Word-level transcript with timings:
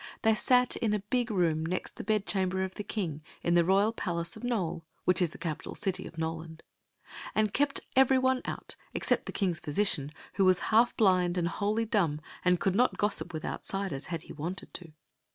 They 0.23 0.33
sat 0.33 0.75
in 0.77 0.95
a 0.95 1.03
big 1.11 1.29
room 1.29 1.63
next 1.63 1.95
the 1.97 2.03
bed 2.03 2.25
chamber 2.25 2.63
of 2.63 2.73
the 2.73 2.83
king, 2.83 3.21
in 3.43 3.53
the 3.53 3.63
royal 3.63 3.93
palace 3.93 4.35
of 4.35 4.43
Nole,— 4.43 4.83
which 5.05 5.21
is 5.21 5.29
the 5.29 5.37
capital 5.37 5.75
city 5.75 6.07
of 6.07 6.17
Noland,— 6.17 6.63
and 7.35 7.53
kept 7.53 7.81
every 7.95 8.17
one 8.17 8.41
out 8.45 8.75
except 8.95 9.27
the 9.27 9.31
kings 9.31 9.59
physician, 9.59 10.11
who 10.33 10.45
was 10.45 10.57
half 10.73 10.97
blind 10.97 11.37
and 11.37 11.47
whv 11.49 11.75
i^y 11.77 11.87
dumb 11.87 12.19
and 12.43 12.59
could 12.59 12.73
not 12.73 12.97
gossip 12.97 13.31
with 13.31 13.45
outsiders 13.45 14.07
had 14.07 14.23
he 14.23 14.33
wanted 14.33 14.73
to. 14.73 14.91